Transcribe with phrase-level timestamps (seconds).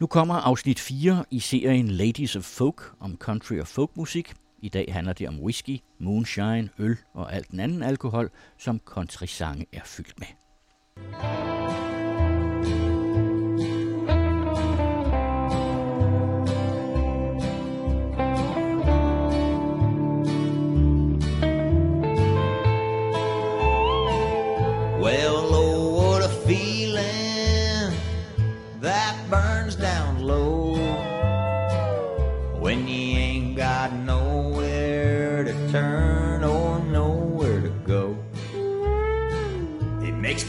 [0.00, 4.32] Nu kommer afsnit 4 i serien Ladies of Folk om country og folkmusik.
[4.62, 9.66] I dag handler det om whisky, moonshine, øl og alt den anden alkohol, som country-sange
[9.72, 10.26] er fyldt med.
[11.22, 11.53] Well,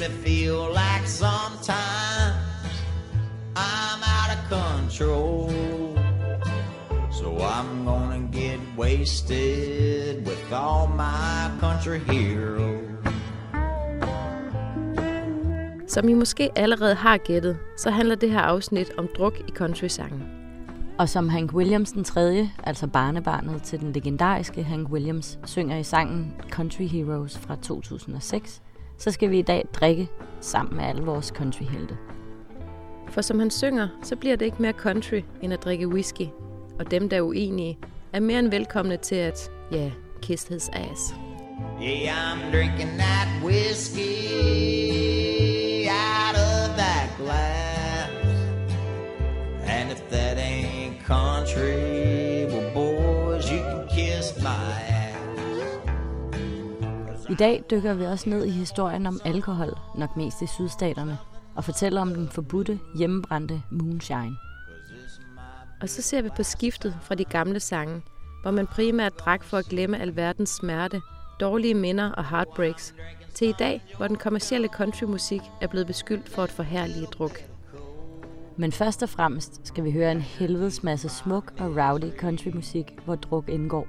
[0.06, 2.36] Me feel like sometimes
[3.56, 5.50] I'm out of control.
[7.12, 12.82] So I'm gonna get wasted with all my country heroes.
[15.88, 20.24] Som I måske allerede har gættet, så handler det her afsnit om druk i country-sangen.
[21.00, 25.84] Og som Hank Williams den tredje, altså barnebarnet til den legendariske Hank Williams, synger i
[25.84, 28.62] sangen Country Heroes fra 2006,
[28.98, 31.98] så skal vi i dag drikke sammen med alle vores countryhelte.
[33.10, 36.28] For som han synger, så bliver det ikke mere country end at drikke whisky.
[36.80, 37.78] Og dem, der er uenige,
[38.14, 41.16] er mere end velkomne til at, ja, kiss his ass.
[41.82, 44.76] Yeah, I'm drinking that whiskey
[45.88, 48.10] out of that glass.
[49.68, 51.85] And if that ain't country,
[57.36, 61.18] I dag dykker vi også ned i historien om alkohol, nok mest i sydstaterne,
[61.56, 64.38] og fortæller om den forbudte, hjemmebrændte moonshine.
[65.82, 68.02] Og så ser vi på skiftet fra de gamle sange,
[68.42, 71.02] hvor man primært drak for at glemme alverdens smerte,
[71.40, 72.96] dårlige minder og heartbreaks,
[73.34, 77.40] til i dag, hvor den kommercielle countrymusik er blevet beskyldt for at forhærlige druk.
[78.58, 83.16] Men først og fremmest skal vi høre en helvedes masse smuk og rowdy countrymusik, hvor
[83.16, 83.88] druk indgår.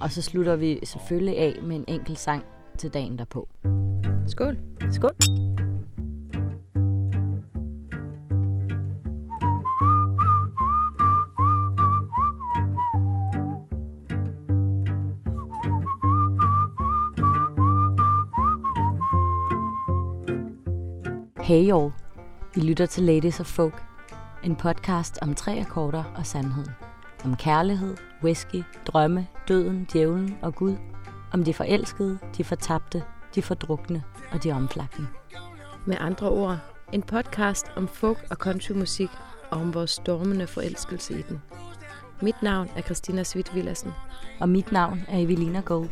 [0.00, 2.44] Og så slutter vi selvfølgelig af med en enkelt sang
[2.78, 3.48] til dagen derpå.
[4.26, 4.58] Skål!
[4.90, 5.14] Skål!
[21.40, 21.92] Hey y'all,
[22.56, 23.82] I lytter til Ladies of Folk,
[24.44, 26.70] en podcast om tre akkorder og sandheden.
[27.24, 30.76] Om kærlighed, whisky, drømme, døden, djævlen og Gud.
[31.32, 33.02] Om de forelskede, de fortabte,
[33.34, 35.08] de fordrukne og de omflagtende.
[35.86, 36.58] Med andre ord,
[36.92, 39.10] en podcast om folk og countrymusik
[39.50, 41.42] og om vores stormende forelskelse i den.
[42.22, 43.52] Mit navn er Christina Svit.
[44.40, 45.90] Og mit navn er Evelina Gold.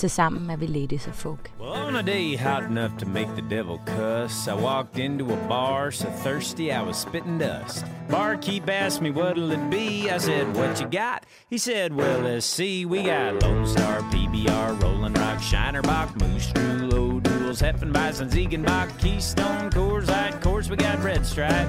[0.00, 1.50] Tilsammen er vi Ladies of Folk.
[1.58, 5.36] Well, on a day hot enough to make the devil cuss, I walked into a
[5.46, 7.84] bar so thirsty I was spitting dust.
[8.08, 10.10] Barkeep asked me what'll it be.
[10.10, 11.26] I said, What you got?
[11.50, 12.86] He said, Well, let's see.
[12.86, 19.68] We got Lone Star, PBR, Rolling Rock, Shiner Bock, Moose Drew, O'Doul's, Heffenbeissen, Ziegenbach, Keystone,
[19.70, 20.32] Coors Light.
[20.32, 21.68] Of course, we got Red Stripe.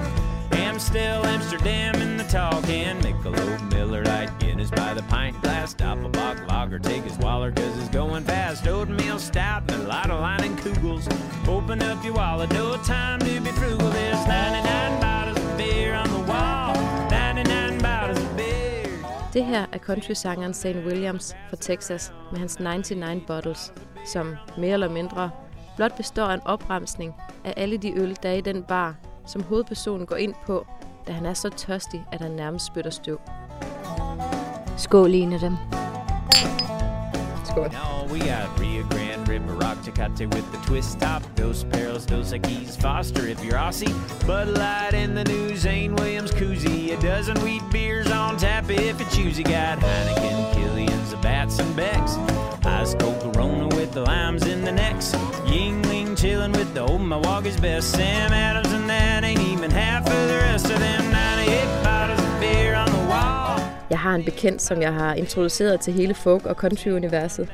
[0.82, 3.00] Still, Amsterdam in the tall can.
[3.02, 5.74] Michelob, Miller Lite, Guinness by the pint glass.
[5.74, 8.66] Doppelbock, Lager, take his Waller cause it's going fast.
[8.66, 11.06] Oatmeal stout, and a lot of line and Kugels.
[11.48, 13.90] Open up your wallet, no time to be frugal.
[13.90, 16.74] There's 99 bottles of beer on the wall.
[17.10, 18.88] 99 bottles of beer.
[19.32, 20.66] Det her er countrysangeren St.
[20.86, 23.72] Williams fra Texas med hans 99 Bottles,
[24.06, 25.30] som mere eller mindre
[25.76, 27.14] blot består af en opremsning
[27.44, 28.94] af alle de øl, der er i den bar,
[29.26, 30.66] som hovedpersonen går ind på,
[31.06, 33.20] da han er så tørstig, at han nærmest spytter støv.
[34.76, 35.56] Skål, en af dem.
[37.44, 37.70] Skål.
[37.72, 41.22] Now we got Rio Grande, River Rock, Tecate with the twist top.
[41.36, 43.92] Dos Perils, Dos Equis, Foster if you're Aussie.
[44.26, 46.92] Bud Light in the new Zane Williams koozie.
[46.92, 49.38] A dozen wheat beers on tap if you choose.
[49.38, 52.16] You got Heineken, Killian's, Bats and Becks.
[52.64, 55.14] Ice cold Corona with the limes in the necks.
[55.44, 57.92] Yingling chillin' with the old Milwaukee's best.
[57.92, 62.40] Sam Adams and that ain't even half of the rest of them 98 bottles of
[62.40, 63.60] beer on the wall.
[63.90, 67.48] Jeg har en bekendt, som jeg har introduceret til hele folk- og country-universet.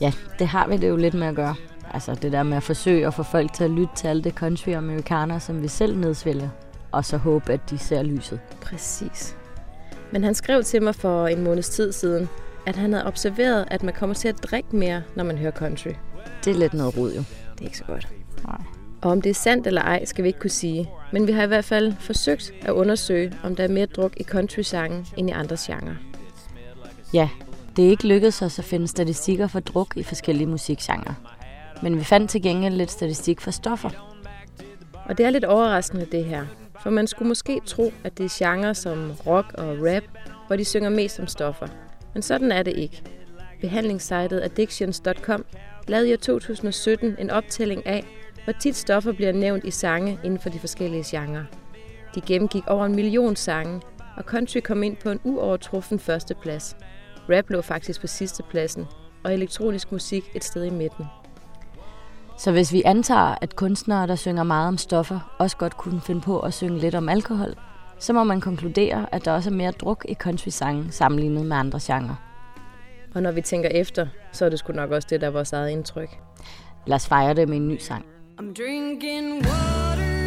[0.00, 1.54] Ja, det har vi det jo lidt med at gøre.
[1.94, 4.34] Altså det der med at forsøge at få folk til at lytte til alle det
[4.34, 6.48] country og amerikaner, som vi selv nedsvælger.
[6.92, 8.40] Og så håbe, at de ser lyset.
[8.60, 9.36] Præcis.
[10.12, 12.28] Men han skrev til mig for en måneds tid siden,
[12.66, 15.90] at han havde observeret, at man kommer til at drikke mere, når man hører country.
[16.44, 17.18] Det er lidt noget rod jo.
[17.52, 18.08] Det er ikke så godt.
[18.44, 18.77] Nej.
[19.02, 20.90] Og om det er sandt eller ej, skal vi ikke kunne sige.
[21.12, 24.22] Men vi har i hvert fald forsøgt at undersøge, om der er mere druk i
[24.22, 25.94] country-sangen end i andre genrer.
[27.14, 27.28] Ja,
[27.76, 31.14] det er ikke lykkedes os at finde statistikker for druk i forskellige musikgenre.
[31.82, 33.90] Men vi fandt til gengæld lidt statistik for stoffer.
[35.04, 36.44] Og det er lidt overraskende det her.
[36.82, 40.02] For man skulle måske tro, at det er genrer som rock og rap,
[40.46, 41.66] hvor de synger mest om stoffer.
[42.14, 43.02] Men sådan er det ikke.
[43.60, 45.44] Behandlingssitet addictions.com
[45.88, 48.04] lavede i 2017 en optælling af,
[48.48, 51.44] hvor tit stoffer bliver nævnt i sange inden for de forskellige genrer.
[52.14, 53.82] De gennemgik over en million sange,
[54.16, 56.76] og country kom ind på en uovertruffen førsteplads.
[57.30, 58.86] Rap lå faktisk på sidste pladsen,
[59.24, 61.04] og elektronisk musik et sted i midten.
[62.38, 66.20] Så hvis vi antager, at kunstnere, der synger meget om stoffer, også godt kunne finde
[66.20, 67.54] på at synge lidt om alkohol,
[67.98, 71.78] så må man konkludere, at der også er mere druk i country-sange sammenlignet med andre
[71.82, 72.16] genrer.
[73.14, 75.52] Og når vi tænker efter, så er det sgu nok også det, der er vores
[75.52, 76.18] eget indtryk.
[76.86, 78.17] Lad os fejre det med en ny sang.
[78.40, 80.17] I'm drinking water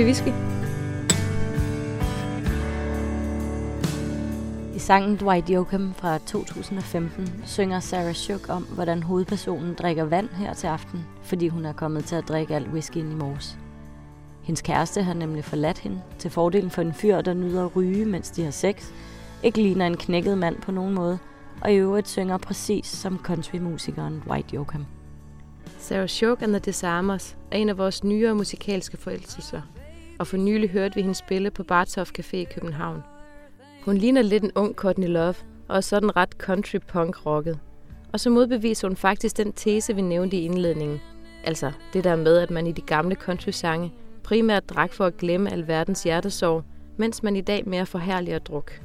[0.00, 0.32] Skål i whisky.
[4.74, 10.54] I sangen Dwight Yoakam fra 2015 synger Sarah Shook om, hvordan hovedpersonen drikker vand her
[10.54, 13.58] til aften, fordi hun er kommet til at drikke alt whiskyen i morges.
[14.42, 18.04] Hendes kæreste har nemlig forladt hende til fordel for en fyr, der nyder at ryge,
[18.04, 18.90] mens de har sex,
[19.42, 21.18] ikke ligner en knækket mand på nogen måde,
[21.60, 24.86] og i øvrigt synger præcis som countrymusikeren Dwight Yoakam.
[25.78, 29.60] Sarah Shook and the Disarmers er en af vores nyere musikalske forelskelser,
[30.20, 33.02] og for nylig hørte vi hende spille på Bartov Café i København.
[33.84, 35.34] Hun ligner lidt en ung Courtney Love,
[35.68, 37.58] og er sådan ret country punk rocket.
[38.12, 41.00] Og så modbeviser hun faktisk den tese, vi nævnte i indledningen.
[41.44, 45.52] Altså det der med, at man i de gamle country-sange primært drak for at glemme
[45.52, 46.64] alverdens hjertesorg,
[46.96, 48.80] mens man i dag mere forhærliger druk.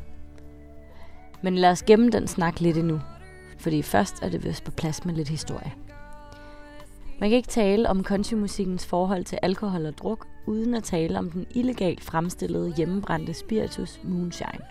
[1.42, 3.02] Men lad os gemme den snak lidt endnu,
[3.60, 5.74] fordi først er det vist på plads med lidt historie.
[7.20, 11.32] Man kan ikke tale om countrymusikkens forhold til alkohol og druk, uden at tale om
[11.32, 14.66] den illegalt fremstillede hjemmebrændte spiritus moonshine.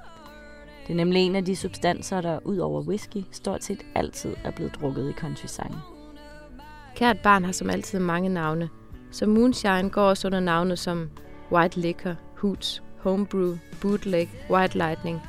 [0.87, 4.51] Det er nemlig en af de substanser, der ud over whisky stort set altid er
[4.51, 5.79] blevet drukket i countrysangen.
[6.97, 8.69] Kært barn har som altid mange navne,
[9.11, 11.11] så moonshine går også under navne som
[11.53, 15.23] white liquor, hoots, homebrew, bootleg, white lightning,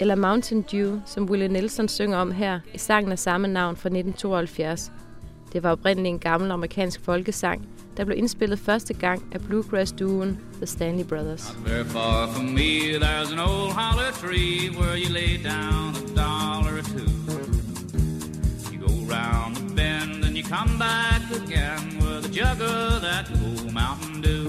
[0.00, 3.88] eller Mountain Dew, som Willie Nelson synger om her i sangen af samme navn fra
[3.88, 4.92] 1972.
[5.52, 10.66] Det var oprindeligt en gammel amerikansk folkesang, der blev indspillet første gang af bluegrass-duoen The
[10.66, 11.54] Stanley Brothers.
[11.56, 16.04] Not very far from me, there's an old hollow tree where you lay down a
[16.16, 17.10] dollar or two.
[18.72, 23.26] You go round the bend and you come back again with a jug of that
[23.42, 24.46] old Mountain Dew.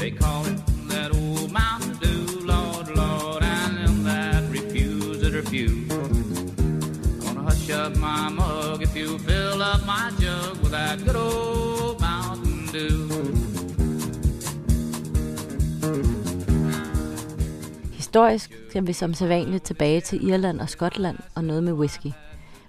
[0.00, 6.31] They call it that old Mountain Dew, Lord, Lord, and them that refuse it refuse.
[7.72, 13.08] Up my mug if you fill up my jug with that good old Mountain Dew.
[17.92, 22.10] Historisk skal vi som sædvanligt tilbage til Irland og Skotland og noget med whisky.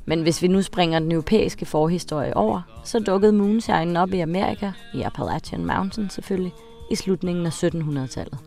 [0.05, 4.72] Men hvis vi nu springer den europæiske forhistorie over, så dukkede moonshine op i Amerika,
[4.93, 6.53] i Appalachian Mountain selvfølgelig,
[6.91, 8.38] i slutningen af 1700-tallet.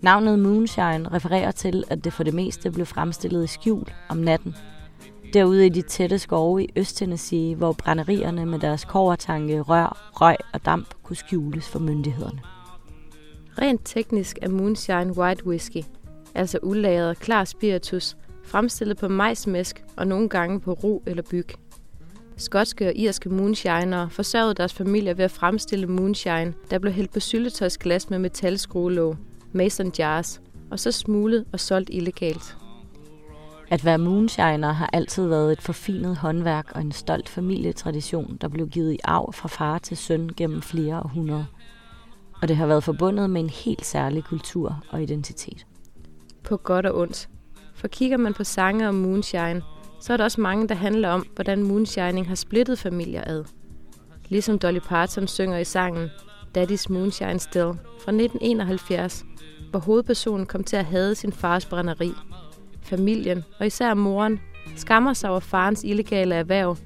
[0.00, 4.54] Navnet moonshine refererer til, at det for det meste blev fremstillet i skjul om natten.
[5.32, 10.64] Derude i de tætte skove i Øst-Tennessee, hvor brænderierne med deres kovertanke, rør, røg og
[10.64, 12.40] damp kunne skjules for myndighederne.
[13.58, 15.82] Rent teknisk er moonshine white whisky,
[16.34, 21.48] altså ulagret klar spiritus, fremstillet på majsmæsk og nogle gange på ro eller byg.
[22.36, 27.20] Skotske og irske moonshinere forsørgede deres familier ved at fremstille moonshine, der blev hældt på
[27.20, 29.16] syltetøjsglas med metalskruelåg,
[29.52, 32.57] mason jars, og så smuglet og solgt illegalt.
[33.70, 38.68] At være moonshiner har altid været et forfinet håndværk og en stolt familietradition, der blev
[38.68, 41.44] givet i arv fra far til søn gennem flere århundreder.
[42.42, 45.66] Og det har været forbundet med en helt særlig kultur og identitet.
[46.44, 47.28] På godt og ondt.
[47.74, 49.62] For kigger man på sange om moonshine,
[50.00, 53.44] så er der også mange, der handler om, hvordan moonshining har splittet familier ad.
[54.28, 56.08] ligesom Dolly Parton synger i sangen
[56.58, 59.24] Daddy's Moonshine Still fra 1971,
[59.70, 62.12] hvor hovedpersonen kom til at hade sin fars brænderi.
[62.88, 64.40] Familien, og især moren,
[64.76, 66.76] skammer sig over farens illegale erhverv,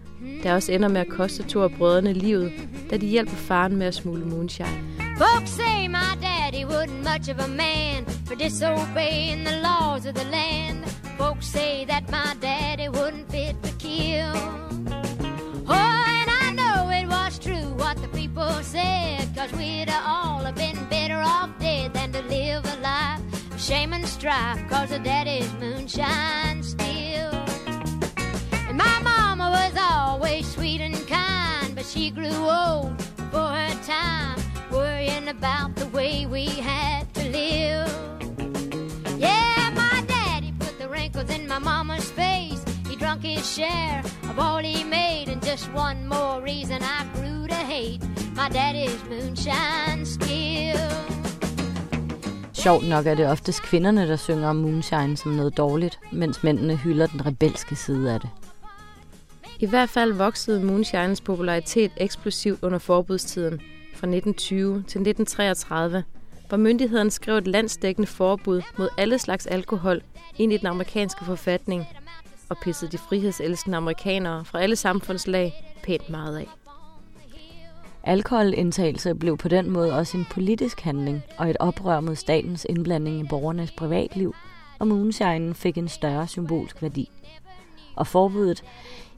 [0.42, 2.52] der også ender med at koste to af brødrene livet,
[2.90, 4.82] da de hjælper faren med at smule moonshine.
[5.18, 10.30] Folks say my daddy wasn't much of a man for disobeying the laws of the
[10.30, 10.84] land.
[11.18, 14.34] Folks say that my daddy wouldn't fit to kill.
[15.68, 20.56] Oh, and I know it was true what the people said, cause we'd all have
[20.56, 23.21] been better off dead than to live a life
[23.62, 27.32] shame and strife, cause of daddy's moonshine still.
[28.66, 33.00] And my mama was always sweet and kind, but she grew old
[33.30, 34.40] for her time,
[34.72, 37.88] worrying about the way we had to live.
[39.16, 42.64] Yeah, my daddy put the wrinkles in my mama's face.
[42.88, 47.46] He drunk his share of all he made, and just one more reason I grew
[47.46, 48.02] to hate
[48.34, 51.21] my daddy's moonshine still.
[52.62, 56.76] Sjovt nok er det oftest kvinderne, der synger om moonshine som noget dårligt, mens mændene
[56.76, 58.30] hylder den rebelske side af det.
[59.60, 63.60] I hvert fald voksede moonshines popularitet eksplosivt under forbudstiden
[63.94, 66.04] fra 1920 til 1933,
[66.48, 70.02] hvor myndighederne skrev et landsdækkende forbud mod alle slags alkohol
[70.38, 71.86] ind i den amerikanske forfatning
[72.48, 75.52] og pissede de frihedselskende amerikanere fra alle samfundslag
[75.82, 76.48] pænt meget af.
[78.04, 83.20] Alkoholindtagelse blev på den måde også en politisk handling og et oprør mod statens indblanding
[83.20, 84.34] i borgernes privatliv,
[84.78, 87.10] og moonshinen fik en større symbolsk værdi.
[87.96, 88.64] Og forbuddet,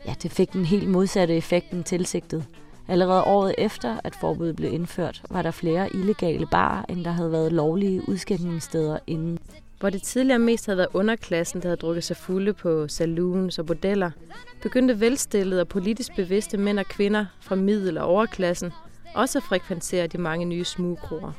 [0.06, 2.46] ja, det fik den helt modsatte effekt end tilsigtet.
[2.88, 7.32] Allerede året efter, at forbuddet blev indført, var der flere illegale barer, end der havde
[7.32, 9.38] været lovlige udskænkningssteder inden.
[9.84, 13.66] Hvor det tidligere mest havde været underklassen, der havde drukket sig fulde på saloons og
[13.66, 14.10] bordeller,
[14.62, 18.72] begyndte velstillede og politisk bevidste mænd og kvinder fra middel- og overklassen
[19.14, 21.32] også at frekventere de mange nye smugkroer.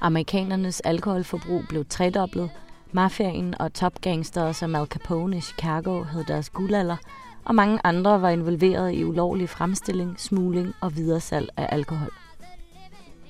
[0.00, 2.50] Amerikanernes alkoholforbrug blev tredoblet,
[2.92, 6.96] mafiaen og topgangstere som Al Capone i Chicago havde deres guldalder,
[7.44, 12.12] og mange andre var involveret i ulovlig fremstilling, smugling og videresalg af alkohol.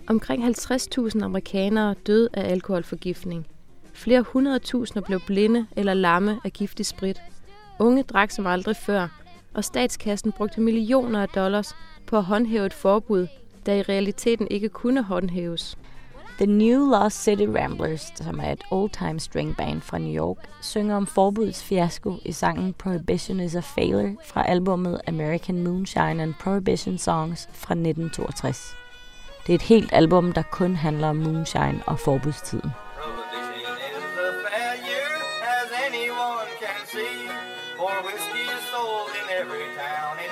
[0.08, 3.46] Omkring 50.000 amerikanere døde af alkoholforgiftning.
[3.98, 7.22] Flere hundredtusinder blev blinde eller lamme af giftig sprit.
[7.78, 9.08] Unge drak som aldrig før,
[9.54, 11.76] og statskassen brugte millioner af dollars
[12.06, 13.26] på at håndhæve et forbud,
[13.66, 15.78] der i realiteten ikke kunne håndhæves.
[16.36, 20.96] The New Lost City Ramblers, som er et old-time string band fra New York, synger
[20.96, 26.98] om forbudets fiasko i sangen Prohibition is a Failure fra albumet American Moonshine and Prohibition
[26.98, 28.74] Songs fra 1962.
[29.46, 32.70] Det er et helt album, der kun handler om moonshine og forbudstiden.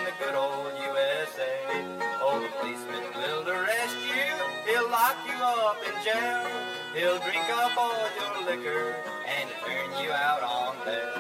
[0.06, 1.54] The good old USA.
[2.24, 4.28] Oh, the policeman will arrest you,
[4.66, 6.42] he'll lock you up in jail.
[6.96, 8.84] He'll drink up all your liquor
[9.36, 11.14] and turn you out on bail.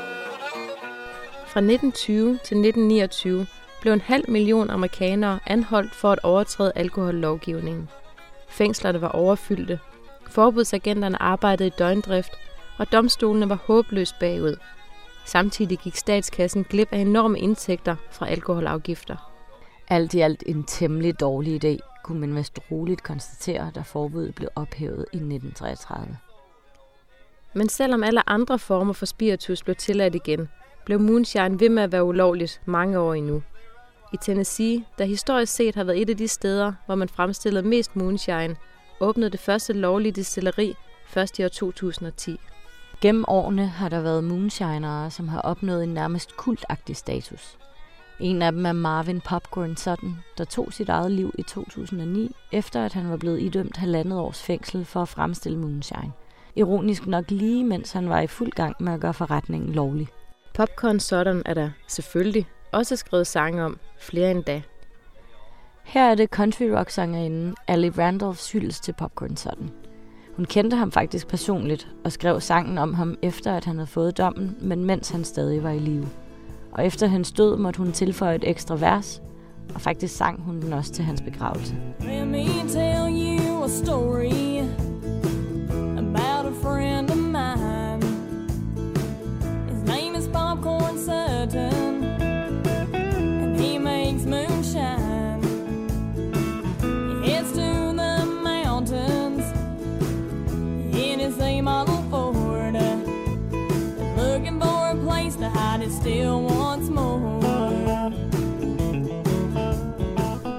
[1.46, 3.46] Fra 1920 til 1929
[3.80, 7.88] blev en halv million amerikanere anholdt for at overtræde alkohollovgivningen.
[8.48, 9.78] Fængslerne var overfyldte,
[10.30, 12.32] forbudsagenterne arbejdede i døgndrift,
[12.78, 14.56] og domstolene var håbløst bagud.
[15.26, 19.32] Samtidig gik statskassen glip af enorme indtægter fra alkoholafgifter.
[19.88, 24.48] Alt i alt en temmelig dårlig idé, kunne man vist roligt konstatere, da forbuddet blev
[24.54, 26.16] ophævet i 1933.
[27.54, 30.48] Men selvom alle andre former for spiritus blev tilladt igen,
[30.84, 33.42] blev moonshine ved med at være ulovligt mange år endnu.
[34.12, 37.96] I Tennessee, der historisk set har været et af de steder, hvor man fremstillede mest
[37.96, 38.56] moonshine,
[39.00, 40.74] åbnede det første lovlige distilleri
[41.06, 42.40] først i år 2010.
[43.00, 47.58] Gennem årene har der været moonshinere, som har opnået en nærmest kultagtig status.
[48.20, 52.84] En af dem er Marvin Popcorn Sutton, der tog sit eget liv i 2009, efter
[52.84, 56.12] at han var blevet idømt halvandet års fængsel for at fremstille moonshine.
[56.56, 60.08] Ironisk nok lige mens han var i fuld gang med at gøre forretningen lovlig.
[60.54, 64.62] Popcorn Sutton er der selvfølgelig også skrevet sange om, flere endda.
[65.84, 69.85] Her er det country rock sangerinden Ali Randolphs hyldest til Popcorn Sutton.
[70.36, 74.18] Hun kendte ham faktisk personligt og skrev sangen om ham efter at han havde fået
[74.18, 76.06] dommen, men mens han stadig var i live.
[76.72, 79.22] Og efter hans død måtte hun tilføje et ekstra vers,
[79.74, 81.74] og faktisk sang hun den også til hans begravelse.
[82.00, 84.45] Let me tell you a story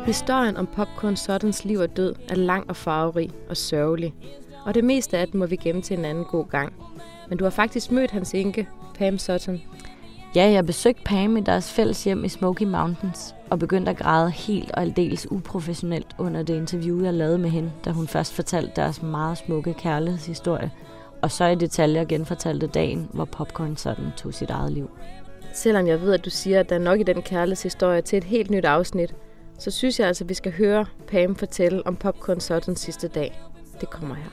[0.08, 4.14] Historien om Popcorn Suttons liv og død er lang og farverig og sørgelig,
[4.66, 6.74] og det meste af den må vi gemme til en anden god gang.
[7.30, 9.62] Men du har faktisk mødt hans enke, Pam Sutton.
[10.36, 14.32] Ja, jeg besøgte Pam i deres fælles hjem i Smoky Mountains og begyndte at græde
[14.32, 18.72] helt og aldeles uprofessionelt under det interview, jeg lavede med hende, da hun først fortalte
[18.76, 20.72] deres meget smukke kærlighedshistorie,
[21.22, 24.90] og så i detaljer genfortalte dagen, hvor Popcorn Sutton tog sit eget liv.
[25.54, 28.24] Selvom jeg ved, at du siger, at der er nok i den kærlighedshistorie til et
[28.24, 29.16] helt nyt afsnit,
[29.58, 33.42] så synes jeg altså, at vi skal høre Pam fortælle om Popcorn Suttons sidste dag.
[33.82, 34.30] Det kommer her.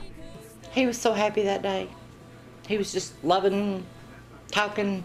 [0.71, 1.85] He was so happy that day.
[2.67, 3.85] He was just loving
[4.51, 5.03] talking.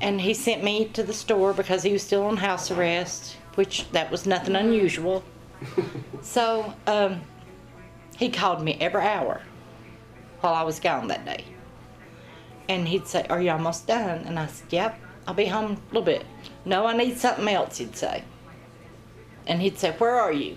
[0.00, 3.86] And he sent me to the store because he was still on house arrest, which
[3.92, 5.22] that was nothing unusual.
[6.22, 7.20] so um,
[8.16, 9.40] he called me every hour
[10.40, 11.44] while I was gone that day.
[12.68, 14.26] And he'd say, Are you almost done?
[14.26, 16.24] And I said, Yep, I'll be home a little bit.
[16.64, 18.24] No, I need something else, he'd say.
[19.50, 20.56] And he'd say, Where are you?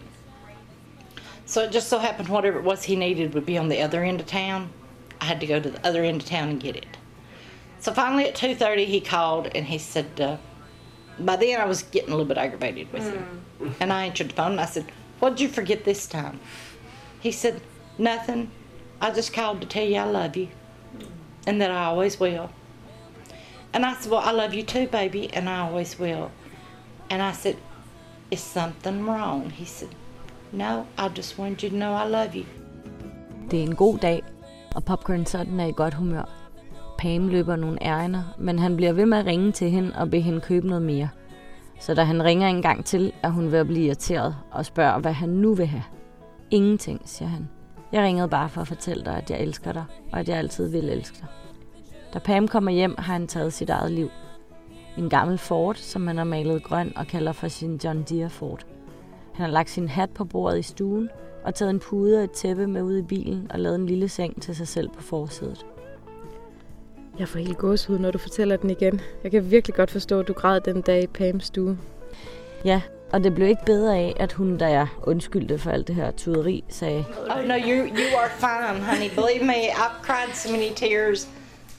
[1.45, 4.03] So it just so happened whatever it was he needed would be on the other
[4.03, 4.69] end of town.
[5.19, 6.97] I had to go to the other end of town and get it.
[7.79, 10.37] So finally at 2.30 he called and he said, uh,
[11.19, 13.75] by then I was getting a little bit aggravated with him.
[13.79, 14.85] And I answered the phone and I said,
[15.19, 16.39] what'd you forget this time?
[17.19, 17.61] He said,
[17.97, 18.51] nothing.
[19.01, 20.49] I just called to tell you I love you
[21.47, 22.51] and that I always will.
[23.73, 26.31] And I said, well, I love you too, baby, and I always will.
[27.09, 27.57] And I said,
[28.33, 29.51] is something wrong?
[29.51, 29.89] He said,
[30.51, 32.45] no, I just wanted you to know I love you.
[33.51, 34.23] Det er en god dag,
[34.75, 36.29] og Popcorn Sutton er i godt humør.
[36.97, 40.21] Pam løber nogle ærner, men han bliver ved med at ringe til hende og bede
[40.21, 41.09] hende købe noget mere.
[41.79, 44.99] Så da han ringer en gang til, er hun ved at blive irriteret og spørger,
[44.99, 45.83] hvad han nu vil have.
[46.51, 47.49] Ingenting, siger han.
[47.91, 50.69] Jeg ringede bare for at fortælle dig, at jeg elsker dig, og at jeg altid
[50.69, 51.27] vil elske dig.
[52.13, 54.09] Da Pam kommer hjem, har han taget sit eget liv.
[54.97, 58.65] En gammel Ford, som han har malet grøn og kalder for sin John Deere Ford.
[59.33, 61.09] Han har lagt sin hat på bordet i stuen
[61.43, 64.09] og taget en pude og et tæppe med ud i bilen og lavet en lille
[64.09, 65.65] seng til sig selv på forsædet.
[67.19, 69.01] Jeg får helt gåshud, når du fortæller den igen.
[69.23, 71.77] Jeg kan virkelig godt forstå, at du græd den dag i Pams stue.
[72.65, 75.95] Ja, og det blev ikke bedre af, at hun, da jeg undskyldte for alt det
[75.95, 79.09] her tuderi, sagde, Oh no, you you are fine, honey.
[79.15, 81.27] Believe me, I've cried so many tears.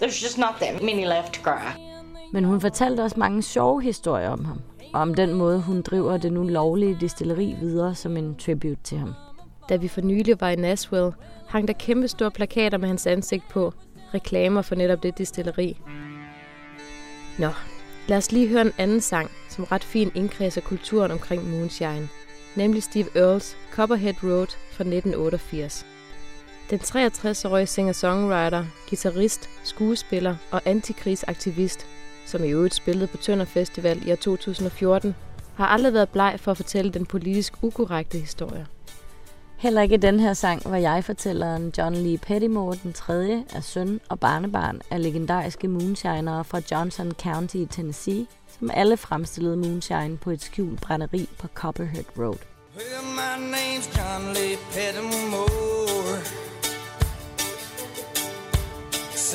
[0.02, 1.93] There's just not that many left to cry.
[2.32, 4.60] Men hun fortalte også mange sjove historier om ham,
[4.94, 8.98] og om den måde, hun driver det nu lovlige distilleri videre som en tribute til
[8.98, 9.12] ham.
[9.68, 11.12] Da vi for nylig var i Nashville,
[11.48, 13.72] hang der kæmpe store plakater med hans ansigt på.
[14.14, 15.80] Reklamer for netop det distilleri.
[17.38, 17.48] Nå,
[18.08, 22.08] lad os lige høre en anden sang, som ret fint indkredser kulturen omkring moonshine.
[22.56, 25.86] Nemlig Steve Earls Copperhead Road fra 1988.
[26.70, 31.86] Den 63-årige singer-songwriter, guitarist, skuespiller og antikrigsaktivist,
[32.26, 35.14] som i øvrigt spillede på Tønder Festival i år 2014,
[35.54, 38.66] har aldrig været bleg for at fortælle den politisk ukorrekte historie.
[39.56, 43.60] Heller ikke i den her sang, hvor jeg fortælleren John Lee Pettymore den tredje er
[43.60, 48.26] søn og barnebarn af legendariske moonshinere fra Johnson County i Tennessee,
[48.58, 52.38] som alle fremstillede moonshine på et skjult brænderi på Copperhead Road.
[52.76, 56.53] Well, my name's John Lee Pettimore.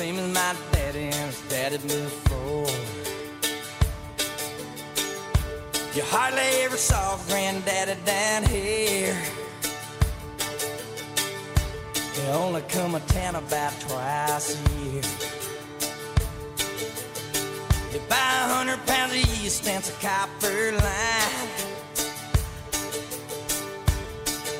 [0.00, 2.74] Same as my daddy and his daddy before.
[5.94, 9.14] You hardly ever saw Granddaddy down here.
[12.16, 15.02] They only come a town about twice a year.
[17.92, 21.48] They buy a hundred pounds of yeast and a copper line.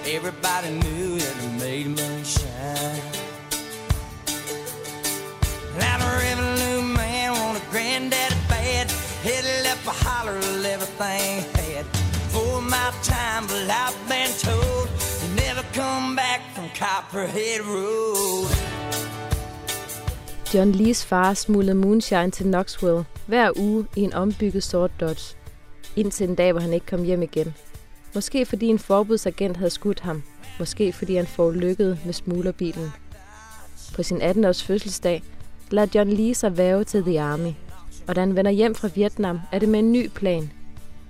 [0.04, 2.59] Everybody knew that it made moonshine.
[17.10, 18.46] Copperhead Road.
[20.54, 25.36] John Lees far smuglede moonshine til Knoxville hver uge i en ombygget sort Dodge.
[25.96, 27.54] Indtil en dag, hvor han ikke kom hjem igen.
[28.14, 30.22] Måske fordi en forbudsagent havde skudt ham.
[30.58, 32.92] Måske fordi han forulykkede med smuglerbilen.
[33.94, 35.22] På sin 18-års fødselsdag
[35.70, 37.52] lader John Lee sig væve til The Army.
[38.08, 40.50] Og da han vender hjem fra Vietnam, er det med en ny plan.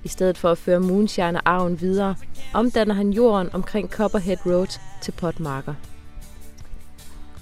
[0.05, 2.15] I stedet for at føre moonshine og arven videre,
[2.55, 5.75] omdanner han jorden omkring Copperhead Road til potmarker.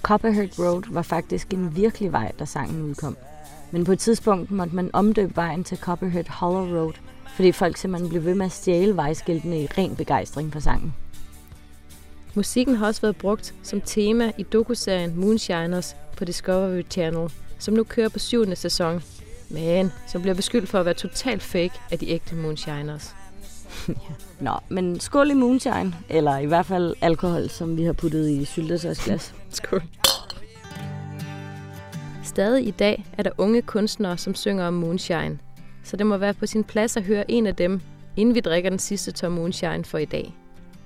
[0.01, 3.17] Copperhead Road var faktisk en virkelig vej, da sangen udkom.
[3.71, 6.93] Men på et tidspunkt måtte man omdøbe vejen til Copperhead Hollow Road,
[7.35, 10.93] fordi folk simpelthen blev ved med at stjæle vejskiltene i ren begejstring for sangen.
[12.35, 17.83] Musikken har også været brugt som tema i dokuserien Moonshiners på Discovery Channel, som nu
[17.83, 19.03] kører på syvende sæson,
[19.49, 23.15] men som bliver beskyldt for at være totalt fake af de ægte Moonshiners.
[24.39, 28.45] Nå, men skål i moonshine, eller i hvert fald alkohol, som vi har puttet i
[28.45, 29.35] syltetøjsglas.
[29.49, 29.83] Skål.
[32.23, 35.39] Stadig i dag er der unge kunstnere, som synger om moonshine.
[35.83, 37.81] Så det må være på sin plads at høre en af dem,
[38.17, 40.33] inden vi drikker den sidste tår moonshine for i dag.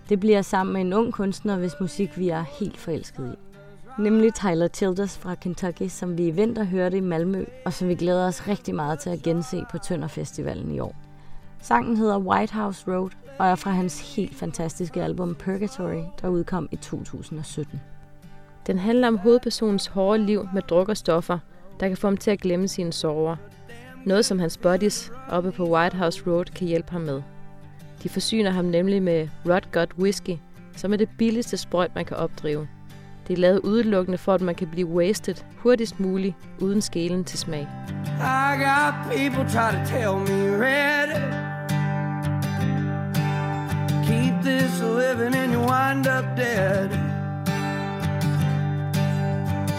[0.09, 3.53] Det bliver sammen med en ung kunstner, hvis musik vi er helt forelsket i.
[4.01, 7.95] Nemlig Tyler Childers fra Kentucky, som vi i vinter hørte i Malmø, og som vi
[7.95, 11.02] glæder os rigtig meget til at gense på Tønder Festivalen i år.
[11.63, 16.69] Sangen hedder White House Road og er fra hans helt fantastiske album Purgatory, der udkom
[16.71, 17.81] i 2017.
[18.67, 21.39] Den handler om hovedpersonens hårde liv med druk og stoffer,
[21.79, 23.35] der kan få ham til at glemme sine sorger.
[24.05, 27.21] Noget som hans buddies oppe på White House Road kan hjælpe ham med.
[28.03, 30.37] De forsyner ham nemlig med Rod God Whisky,
[30.75, 32.67] som er det billigste sprøjt, man kan opdrive.
[33.27, 37.39] Det er lavet udelukkende for, at man kan blive wasted hurtigst muligt, uden skelen til
[37.39, 37.67] smag.
[38.19, 41.52] I got people try to tell me red.
[44.05, 46.91] Keep this living and you wind up dead.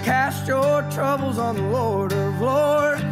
[0.03, 3.03] Cast your troubles on the Lord of Lords.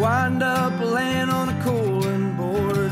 [0.00, 2.90] Wind up laying on a cooling board.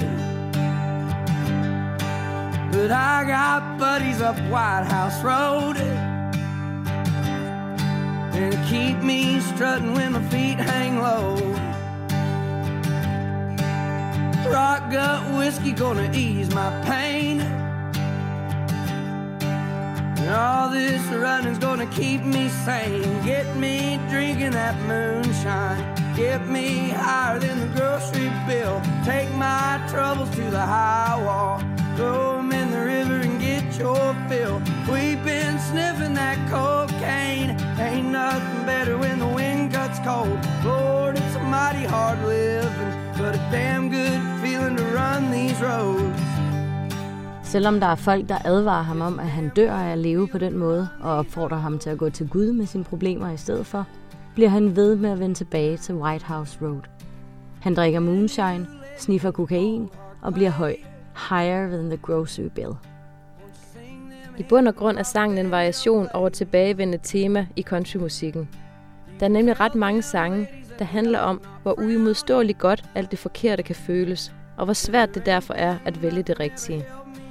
[2.70, 5.76] But I got buddies up White House Road.
[8.36, 11.71] And keep me strutting when my feet hang low.
[14.50, 17.40] Rock gut whiskey gonna ease my pain.
[20.20, 23.22] And all this running's gonna keep me sane.
[23.24, 25.82] Get me drinking that moonshine.
[26.16, 28.80] Get me higher than the grocery bill.
[29.04, 31.62] Take my troubles to the high wall.
[31.96, 34.60] Throw 'em in the river and get your fill.
[34.90, 37.56] We've been sniffing that cocaine.
[37.78, 40.38] Ain't nothing better when the wind cuts cold.
[40.64, 46.22] Lord, it's a mighty hard living, but a damn good feeling to run these roads.
[47.44, 50.38] Selvom der er folk, der advarer ham om, at han dør af at leve på
[50.38, 53.66] den måde, og opfordrer ham til at gå til Gud med sine problemer i stedet
[53.66, 53.86] for,
[54.34, 56.80] bliver han ved med at vende tilbage til White House Road.
[57.60, 58.66] Han drikker moonshine,
[58.98, 59.88] sniffer kokain
[60.22, 60.74] og bliver høj.
[61.28, 62.72] Higher than the grocery bill.
[64.38, 68.48] I bund og grund er sangen en variation over tilbagevendende tema i countrymusikken.
[69.20, 70.48] Der er nemlig ret mange sange,
[70.82, 75.26] der handler om, hvor uimodståeligt godt alt det forkerte kan føles, og hvor svært det
[75.26, 76.84] derfor er at vælge det rigtige.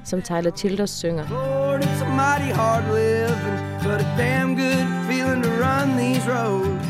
[0.05, 1.29] Som Tyler Childers synger.
[1.29, 6.87] Lord, it's a mighty hard living, but a damn good feeling to run these roads.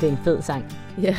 [0.00, 0.64] Det er en fed sang.
[1.02, 1.16] Ja,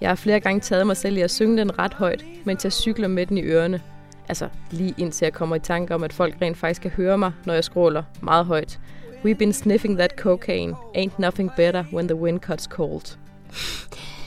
[0.00, 2.72] jeg har flere gange taget mig selv i at synge den ret højt, mens jeg
[2.72, 3.80] cykler med den i ørerne.
[4.28, 7.32] Altså lige indtil jeg kommer i tanke om, at folk rent faktisk kan høre mig,
[7.44, 8.80] når jeg skråler meget højt.
[9.24, 10.74] We've been sniffing that cocaine.
[10.96, 13.16] Ain't nothing better when the wind cuts cold.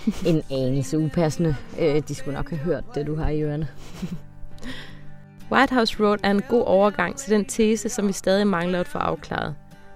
[0.28, 1.56] En anelse upassende.
[1.80, 3.68] Øh, de skulle nok have hørt det, du har i ørerne.
[5.52, 8.88] White House Road er en god overgang til den tese, som vi stadig mangler at
[8.88, 9.56] få afklaret.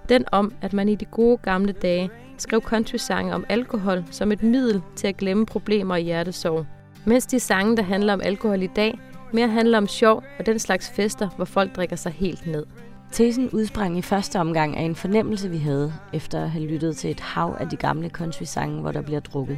[0.10, 4.43] Den om, at man i de gode gamle dage skrev country-sange om alkohol som et
[4.43, 6.65] middel til at glemme problemer og hjertesorg.
[7.06, 9.00] Mens de sange, der handler om alkohol i dag,
[9.34, 12.65] mere handler om sjov og den slags fester, hvor folk drikker sig helt ned.
[13.12, 17.12] Tesen udsprang i første omgang af en fornemmelse, vi havde, efter at have lyttet til
[17.12, 19.58] et hav af de gamle country-sange, hvor der bliver drukket.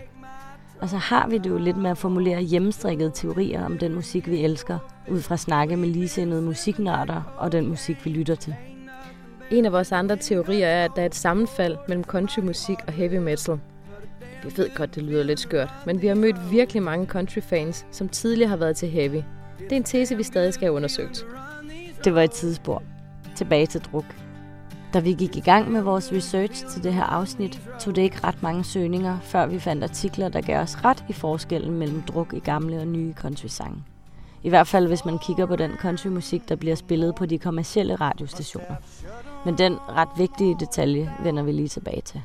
[0.82, 4.28] Og så har vi det jo lidt med at formulere hjemmestrikkede teorier om den musik,
[4.28, 4.78] vi elsker,
[5.12, 8.56] ud fra snakke med ligesindede musiknørder og den musik, vi lytter til.
[9.52, 13.18] En af vores andre teorier er, at der er et sammenfald mellem countrymusik og heavy
[13.18, 13.60] metal.
[14.44, 18.10] Vi ved godt, det lyder lidt skørt, men vi har mødt virkelig mange countryfans, som
[18.10, 19.22] tidligere har været til heavy.
[19.60, 21.26] Det er en tese, vi stadig skal have undersøgt.
[22.04, 22.84] Det var et tidsspor.
[23.36, 24.06] Tilbage til druk.
[24.94, 28.20] Da vi gik i gang med vores research til det her afsnit, tog det ikke
[28.24, 32.34] ret mange søgninger, før vi fandt artikler, der gav os ret i forskellen mellem druk
[32.34, 33.84] i gamle og nye countrysange.
[34.44, 37.96] I hvert fald, hvis man kigger på den countrymusik, der bliver spillet på de kommercielle
[37.96, 38.76] radiostationer.
[39.46, 42.22] Men den ret vigtige detalje vender vi lige tilbage til.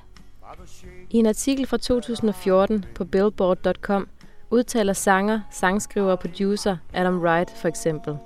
[1.11, 4.09] I en artikel fra 2014 på Billboard.com
[4.51, 8.17] udtaler sanger, sangskriver og producer Adam Wright for eksempel.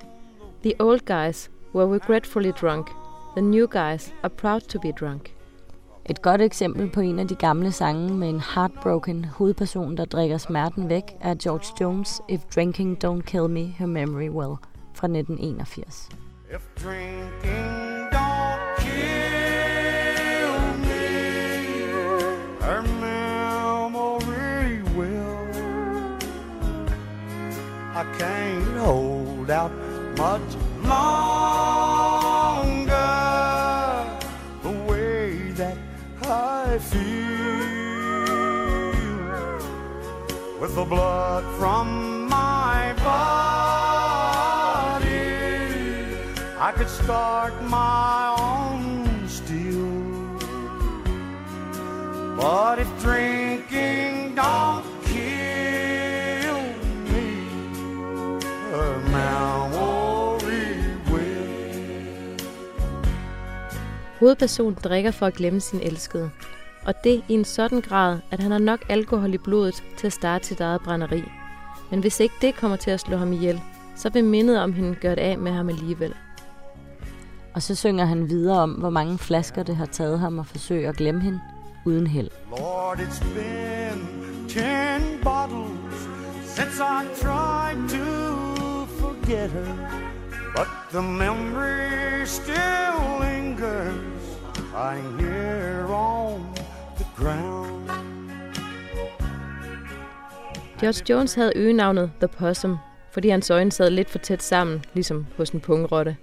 [0.63, 2.98] The old guys were regretfully drunk.
[3.39, 5.35] The new guys are proud to be drunk.
[6.05, 10.37] Et godt eksempel på en af de gamle sange med en heartbroken hovedperson, der drikker
[10.37, 14.55] smerten væk, er George Jones' If Drinking Don't Kill Me, Her Memory Will
[14.93, 16.09] fra 1981.
[16.53, 20.99] If drinking don't kill me,
[22.61, 25.39] her memory will.
[27.95, 29.71] I can't hold out
[30.17, 31.18] much longer
[40.69, 43.13] with the blood from my body,
[46.59, 49.89] I could start my own steel.
[52.37, 56.61] But if drinking don't kill
[57.09, 57.29] me,
[58.73, 60.75] a memory
[61.11, 62.37] will.
[64.19, 66.31] Hovedpersonen drikker for at glemme sin elskede.
[66.85, 70.13] Og det i en sådan grad, at han har nok alkohol i blodet til at
[70.13, 71.23] starte sit eget brænderi.
[71.91, 73.61] Men hvis ikke det kommer til at slå ham ihjel,
[73.95, 76.13] så vil mindet om hende gøre det af med ham alligevel.
[77.53, 80.87] Og så synger han videre om, hvor mange flasker det har taget ham at forsøge
[80.87, 81.41] at glemme hende,
[81.85, 82.29] uden held.
[82.49, 84.07] Lord, it's been
[84.49, 86.09] ten bottles
[86.45, 90.09] since I tried to forget her.
[90.55, 94.19] But the memory still lingers
[94.75, 95.88] on the
[97.19, 97.69] ground.
[100.79, 102.77] George Jones havde øgenavnet The Possum,
[103.11, 106.17] fordi hans øjne sad lidt for tæt sammen, ligesom hos en pungrotte.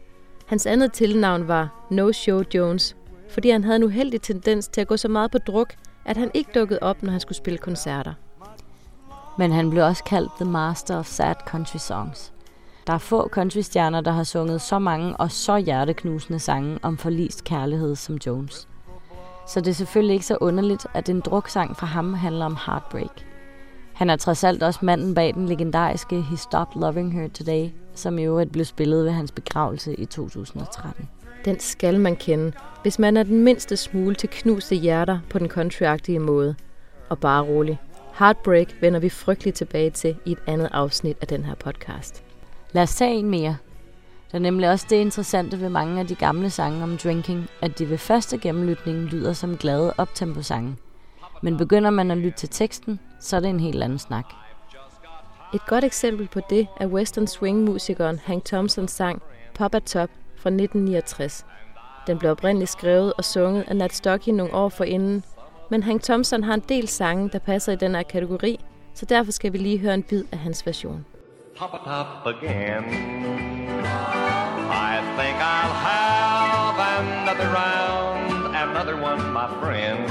[0.47, 2.97] Hans andet tilnavn var No Show Jones,
[3.29, 6.31] fordi han havde en uheldig tendens til at gå så meget på druk, at han
[6.35, 8.13] ikke dukkede op, når han skulle spille koncerter.
[9.39, 12.33] Men han blev også kaldt The Master of Sad Country Songs.
[12.87, 17.45] Der er få countrystjerner, der har sunget så mange og så hjerteknusende sange om forlist
[17.45, 18.69] kærlighed som Jones.
[19.47, 23.25] Så det er selvfølgelig ikke så underligt, at en druksang fra ham handler om heartbreak.
[23.93, 28.19] Han er trods alt også manden bag den legendariske He Stopped Loving Her Today, som
[28.19, 31.09] i øvrigt blev spillet ved hans begravelse i 2013.
[31.45, 35.49] Den skal man kende, hvis man er den mindste smule til knuste hjerter på den
[35.49, 36.55] countryagtige måde.
[37.09, 37.81] Og bare rolig.
[38.19, 42.23] Heartbreak vender vi frygteligt tilbage til i et andet afsnit af den her podcast.
[42.73, 43.57] Lad os tage en mere.
[44.37, 47.79] Det er nemlig også det interessante ved mange af de gamle sange om drinking, at
[47.79, 50.77] de ved første gennemlytning lyder som glade optempo-sange.
[51.43, 54.25] Men begynder man at lytte til teksten, så er det en helt anden snak.
[55.55, 59.23] Et godt eksempel på det er western swing-musikeren Hank Thompsons sang
[59.55, 61.47] Papa Top fra 1969.
[62.07, 65.25] Den blev oprindeligt skrevet og sunget af Nat Stocky nogle år forinden,
[65.71, 68.61] men Hank Thompson har en del sange, der passer i den her kategori,
[68.95, 71.05] så derfor skal vi lige høre en bid af hans version.
[71.59, 74.26] Pop a top again.
[74.69, 80.09] I think I'll have another round, another one, my friend.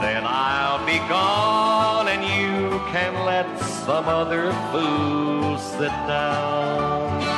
[0.00, 7.29] Then I'll be gone and you can let some other fool sit down.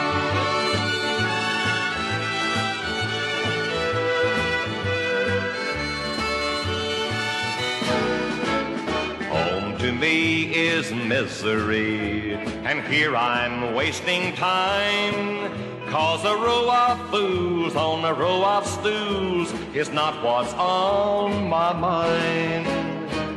[10.82, 15.48] Is misery, and here I'm wasting time.
[15.86, 21.72] Cause a row of fools on a row of stools is not what's on my
[21.72, 22.66] mind.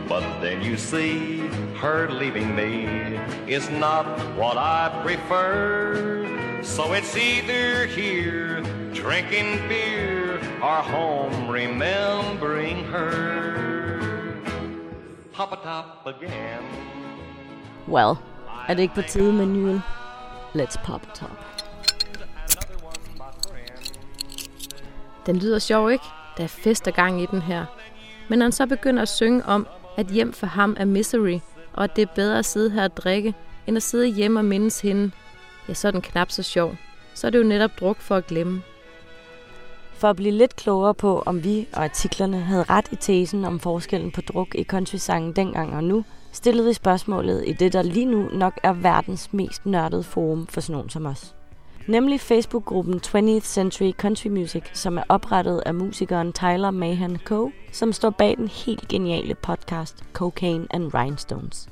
[0.09, 1.39] But then you see,
[1.83, 4.05] her leaving me is not
[4.35, 6.63] what I prefer.
[6.63, 8.61] So it's either here,
[8.93, 14.41] drinking beer, or home remembering her.
[15.31, 16.94] Pop a top again.
[17.87, 18.15] Well,
[18.67, 19.81] er det ikke på tide med en ny øl?
[20.55, 21.45] Let's pop a top.
[25.25, 26.05] Den lyder sjov, ikke?
[26.37, 27.65] Der er fest og gang i den her.
[28.29, 29.67] Men han så begynder at synge om,
[29.97, 31.39] at hjem for ham er misery,
[31.73, 33.33] og at det er bedre at sidde her og drikke,
[33.67, 35.11] end at sidde hjemme og mindes hende,
[35.67, 36.75] ja, så er den knap så sjov.
[37.13, 38.61] Så er det jo netop druk for at glemme.
[39.93, 43.59] For at blive lidt klogere på, om vi og artiklerne havde ret i tesen om
[43.59, 48.05] forskellen på druk i countrysangen dengang og nu, stillede vi spørgsmålet i det, der lige
[48.05, 51.35] nu nok er verdens mest nørdede forum for sådan nogen som os.
[51.87, 57.93] Nemlig Facebook-gruppen 20th Century Country Music, som er oprettet af musikeren Tyler Mahan Coe, som
[57.93, 61.69] står bag den helt geniale podcast Cocaine and Rhinestones.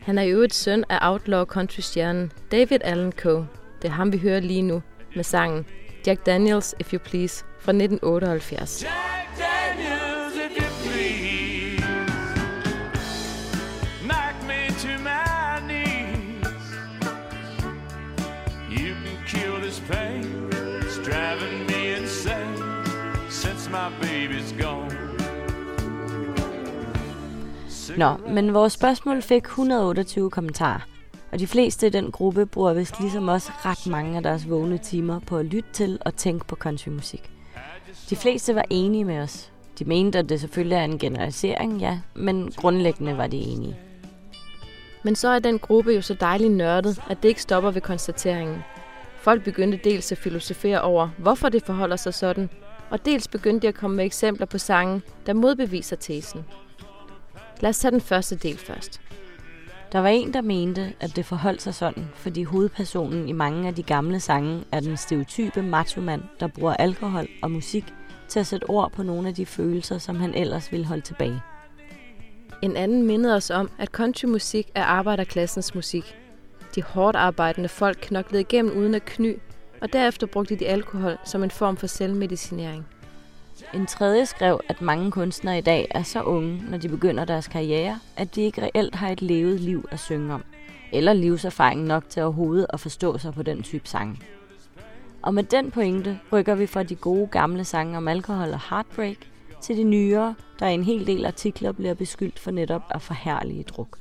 [0.00, 3.48] Han er jo et søn af outlaw country-stjernen David Allen Coe.
[3.82, 4.82] Det er ham, vi hører lige nu
[5.16, 5.66] med sangen
[6.06, 8.84] Jack Daniels, If You Please fra 1978.
[8.84, 9.51] Daniels,
[27.96, 30.80] Nå, men vores spørgsmål fik 128 kommentarer.
[31.32, 34.78] Og de fleste i den gruppe bruger vist ligesom også ret mange af deres vågne
[34.78, 37.30] timer på at lytte til og tænke på countrymusik.
[38.10, 39.52] De fleste var enige med os.
[39.78, 43.76] De mente, at det selvfølgelig er en generalisering, ja, men grundlæggende var de enige.
[45.02, 48.58] Men så er den gruppe jo så dejligt nørdet, at det ikke stopper ved konstateringen.
[49.16, 52.50] Folk begyndte dels at filosofere over, hvorfor det forholder sig sådan,
[52.90, 56.44] og dels begyndte de at komme med eksempler på sange, der modbeviser tesen.
[57.62, 59.00] Lad os tage den første del først.
[59.92, 63.74] Der var en, der mente, at det forholdt sig sådan, fordi hovedpersonen i mange af
[63.74, 67.84] de gamle sange er den stereotype machomand, der bruger alkohol og musik
[68.28, 71.40] til at sætte ord på nogle af de følelser, som han ellers ville holde tilbage.
[72.62, 76.16] En anden mindede os om, at countrymusik er arbejderklassens musik.
[76.74, 79.38] De hårdt arbejdende folk knoklede igennem uden at kny,
[79.80, 82.86] og derefter brugte de alkohol som en form for selvmedicinering.
[83.74, 87.48] En tredje skrev, at mange kunstnere i dag er så unge, når de begynder deres
[87.48, 90.44] karriere, at de ikke reelt har et levet liv at synge om,
[90.92, 94.22] eller livserfaring nok til overhovedet at forstå sig på den type sang.
[95.22, 99.16] Og med den pointe rykker vi fra de gode gamle sange om alkohol og heartbreak
[99.60, 103.62] til de nyere, der i en hel del artikler bliver beskyldt for netop at forhærlige
[103.62, 103.98] druk.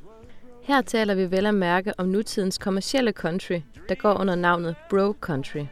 [0.64, 3.60] Her taler vi vel at mærke om nutidens kommercielle country,
[3.90, 5.66] der går under navnet bro country.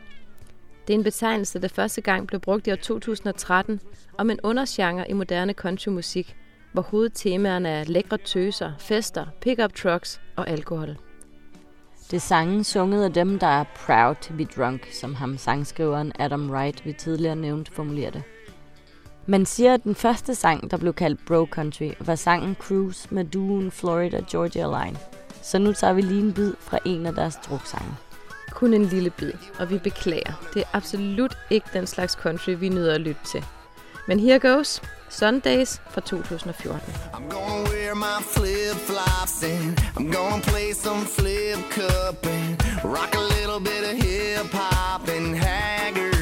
[0.90, 3.80] Det er en betegnelse, der første gang blev brugt i år 2013
[4.18, 6.36] om en undergenre i moderne countrymusik,
[6.74, 10.98] hvor hovedtemaerne er lækre tøser, fester, pickup trucks og alkohol.
[12.12, 16.12] Det er sangen sunget af dem, der er proud to be drunk, som ham sangskriveren
[16.20, 18.24] Adam Wright vi tidligere nævnt formulerer det.
[19.26, 23.26] Man siger, at den første sang, der blev kaldt Bro Country, var sangen Cruise med
[23.26, 24.98] duen Florida Georgia Line.
[25.42, 28.09] Så nu tager vi lige en bid fra en af deres druksange.
[28.52, 30.34] Kun en lille bid, og vi beklager.
[30.54, 33.46] Det er absolut ikke den slags country, vi nyder at lytte til.
[34.08, 36.94] Men here goes Sundays fra 2014.
[37.14, 42.50] I'm gonna wear my flip flops and I'm gonna play some flip cup and
[42.84, 46.19] rock a little bit of hip hop and Haggard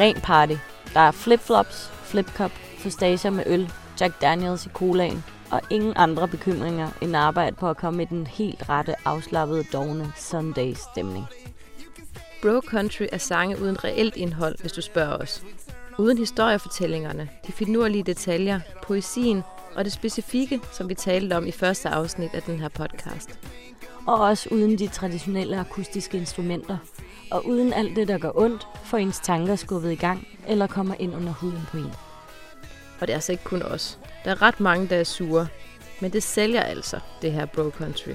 [0.00, 0.52] Er rent party.
[0.94, 6.88] Der er flipflops, flipcup, fustager med øl, Jack Daniels i colaen og ingen andre bekymringer
[7.00, 11.24] end arbejde på at komme i den helt rette, afslappede, dogne Sunday-stemning.
[12.42, 15.42] Bro country er sange uden reelt indhold, hvis du spørger os.
[15.98, 19.42] Uden historiefortællingerne, de finurlige detaljer, poesien
[19.74, 23.38] og det specifikke, som vi talte om i første afsnit af den her podcast.
[24.06, 26.76] Og også uden de traditionelle akustiske instrumenter,
[27.30, 30.94] og uden alt det, der gør ondt, får ens tanker skubbet i gang eller kommer
[30.98, 31.92] ind under huden på en.
[33.00, 33.98] Og det er altså ikke kun os.
[34.24, 35.46] Der er ret mange, der er sure.
[36.00, 38.10] Men det sælger altså, det her bro country.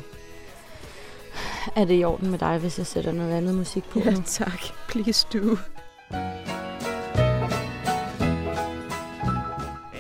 [1.76, 4.22] Er det i orden med dig, hvis jeg sætter noget andet musik på Ja, nu?
[4.26, 4.60] tak.
[4.88, 5.58] Please do.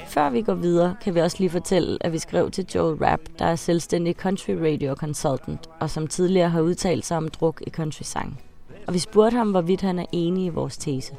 [0.08, 3.22] Før vi går videre, kan vi også lige fortælle, at vi skrev til Joel Rapp,
[3.40, 7.70] der er selvstændig country radio consultant, og som tidligere har udtalt sig om druk i
[7.70, 8.42] country sang.
[8.88, 11.16] Og vi spurgte ham, hvorvidt han er enig i vores tese.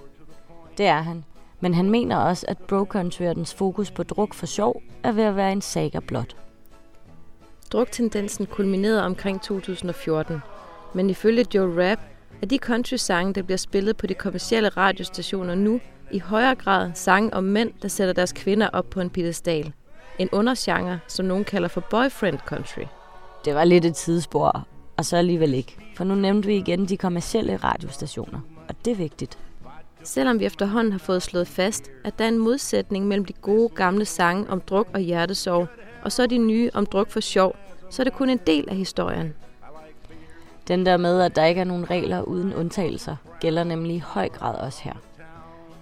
[0.78, 1.24] Det er han,
[1.60, 5.12] men han mener også, at bro country og dens fokus på druk for sjov er
[5.12, 6.36] ved at være en saga blot.
[7.72, 10.42] Druktendensen kulminerede omkring 2014,
[10.94, 12.00] men ifølge Joe Rapp
[12.42, 17.34] er de country-sange, der bliver spillet på de kommercielle radiostationer nu, i højere grad sange
[17.34, 19.72] om mænd, der sætter deres kvinder op på en pedestal.
[20.18, 22.82] En undergenre, som nogen kalder for boyfriend country.
[23.44, 25.76] Det var lidt et tidsspor, og så alligevel ikke.
[25.96, 29.38] For nu nævnte vi igen de kommercielle radiostationer, og det er vigtigt.
[30.02, 33.68] Selvom vi efterhånden har fået slået fast, at der er en modsætning mellem de gode
[33.68, 35.68] gamle sange om druk og hjertesorg,
[36.02, 37.56] og så de nye om druk for sjov,
[37.90, 39.34] så er det kun en del af historien.
[40.68, 44.28] Den der med, at der ikke er nogen regler uden undtagelser, gælder nemlig i høj
[44.28, 44.94] grad også her.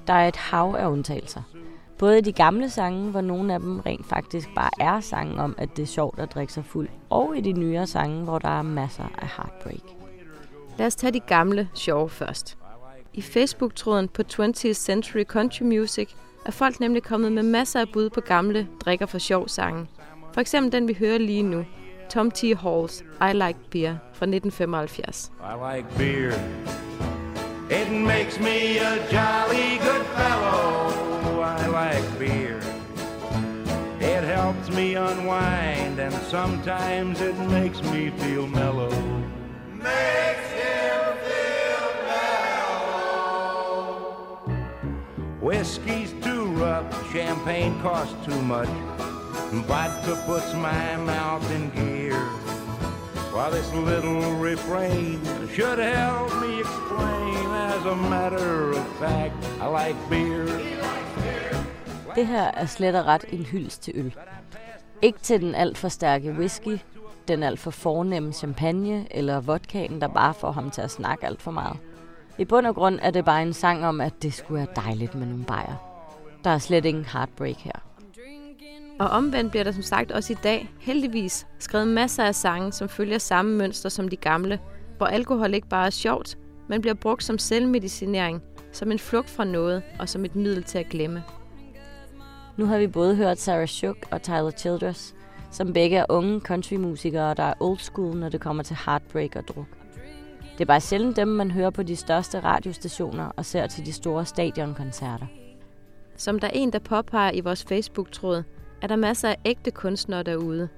[0.07, 1.43] Der er et hav af undtagelser.
[2.05, 5.55] Både i de gamle sange, hvor nogle af dem rent faktisk bare er sange om,
[5.59, 8.59] at det er sjovt at drikke sig fuld, og i de nyere sange, hvor der
[8.59, 9.83] er masser af heartbreak.
[10.79, 12.59] Lad os tage de gamle sjove først.
[13.15, 16.09] I Facebook-tråden på 20th Century Country Music
[16.47, 19.87] er folk nemlig kommet med masser af bud på gamle drikker for sjov sange.
[20.33, 21.65] For eksempel den, vi hører lige nu,
[22.11, 22.43] Tom T.
[22.43, 25.33] Halls I Like Beer fra 1975.
[25.41, 26.33] I like beer.
[27.83, 31.04] It makes me a jolly good fellow.
[31.45, 32.59] I like beer.
[34.01, 38.89] It helps me unwind, and sometimes it makes me feel mellow.
[39.71, 43.29] Makes him feel mellow.
[45.43, 48.71] Whiskey's too rough, champagne costs too much.
[49.69, 52.19] Vodka puts my mouth in gear.
[53.35, 55.21] While this little refrain
[55.53, 57.47] should help me explain.
[57.75, 60.49] As a matter of fact, I like beer.
[62.15, 64.15] Det her er slet og ret en hyldest til øl.
[65.03, 66.79] Ikke til den alt for stærke whisky,
[67.29, 71.43] den alt for fornemme champagne eller vodkaen, der bare får ham til at snakke alt
[71.43, 71.77] for meget.
[72.39, 75.15] I bund og grund er det bare en sang om, at det skulle være dejligt
[75.15, 75.95] med nogle bajer.
[76.45, 77.73] Der er slet ingen heartbreak her.
[78.99, 82.89] Og omvendt bliver der som sagt også i dag, heldigvis, skrevet masser af sange, som
[82.89, 84.59] følger samme mønster som de gamle,
[84.97, 86.39] hvor alkohol ikke bare er sjovt,
[86.69, 88.43] men bliver brugt som selvmedicinering,
[88.73, 91.23] som en flugt fra noget og som et middel til at glemme.
[92.57, 95.15] Nu har vi både hørt Sarah Shook og Tyler Childress,
[95.51, 99.49] som begge er unge countrymusikere, der er old school, når det kommer til heartbreak og
[99.49, 99.67] druk.
[100.53, 103.93] Det er bare sjældent dem, man hører på de største radiostationer og ser til de
[103.93, 105.27] store stadionkoncerter.
[106.17, 108.43] Som der er en, der påpeger i vores Facebook-tråd,
[108.83, 110.69] er der masser af ægte kunstnere derude.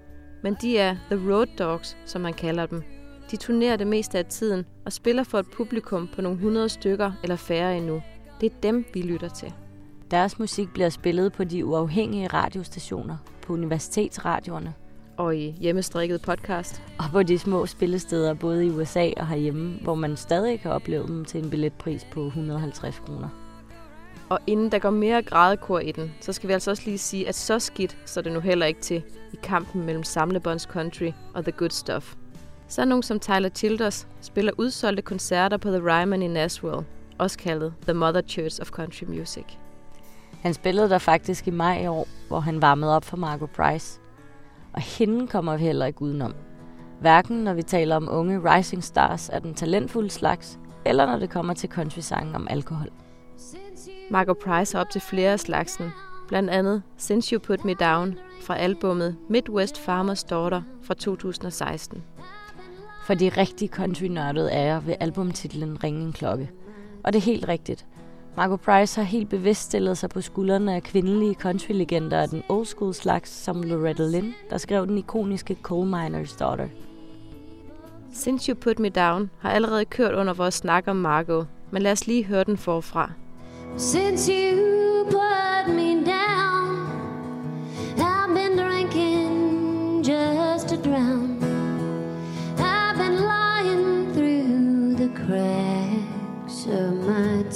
[0.42, 2.82] Men de er The Road Dogs, som man kalder dem.
[3.30, 7.12] De turnerer det meste af tiden og spiller for et publikum på nogle hundrede stykker
[7.22, 8.02] eller færre endnu.
[8.40, 9.54] Det er dem, vi lytter til.
[10.10, 14.74] Deres musik bliver spillet på de uafhængige radiostationer, på universitetsradioerne
[15.16, 16.82] Og i hjemmestrikket podcast.
[16.98, 21.06] og på de små spillesteder både i USA og herhjemme, hvor man stadig kan opleve
[21.06, 23.28] dem til en billetpris på 150 kroner.
[24.28, 27.28] Og inden der går mere grædekor i den, så skal vi altså også lige sige,
[27.28, 29.02] at så skidt så det nu heller ikke til
[29.32, 32.14] i kampen mellem samlebånds country og the good stuff.
[32.68, 36.86] Så er nogen som Tyler Childers spiller udsolgte koncerter på The Ryman i Nashville,
[37.18, 39.44] også kaldet The Mother Church of Country Music.
[40.42, 44.00] Han spillede der faktisk i maj i år, hvor han varmede op for Margot Price.
[44.72, 46.34] Og hende kommer vi heller ikke udenom.
[47.00, 51.30] Hverken når vi taler om unge rising stars af den talentfulde slags, eller når det
[51.30, 52.88] kommer til country-sangen om alkohol.
[54.10, 55.90] Margot Price har op til flere af slagsen,
[56.28, 62.02] blandt andet Since You Put Me Down fra albummet Midwest Farmer's Daughter fra 2016.
[63.06, 66.50] For de rigtig country-nørdede er jeg ved albumtitlen Ring en klokke.
[67.04, 67.86] Og det er helt rigtigt.
[68.36, 72.66] Margot Price har helt bevidst stillet sig på skuldrene af kvindelige country-legender af den old
[72.66, 76.68] school slags, som Loretta Lynn, der skrev den ikoniske Coal Miner's Daughter.
[78.12, 81.92] Since You Put Me Down har allerede kørt under vores snak om Margot, men lad
[81.92, 83.10] os lige høre den forfra.
[83.76, 85.85] Since you put me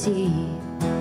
[0.07, 1.00] my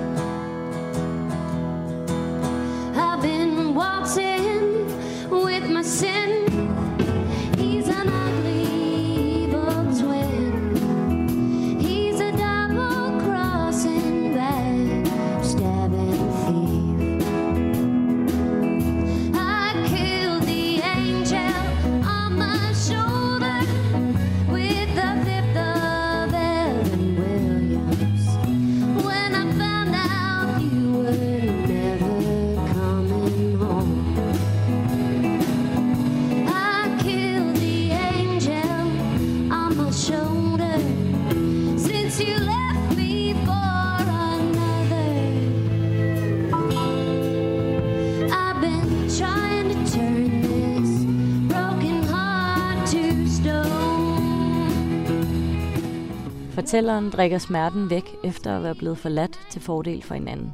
[56.69, 60.53] Fortælleren drikker smerten væk efter at være blevet forladt til fordel for en anden.